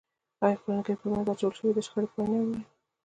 آیا 0.45 0.57
قرآن 0.63 0.79
کریم 0.85 0.99
په 1.01 1.07
منځ 1.11 1.27
کې 1.39 1.45
اچول 1.47 1.71
د 1.75 1.79
شخړې 1.85 2.07
پای 2.13 2.27
نه 2.31 2.37
وي؟ 2.45 2.59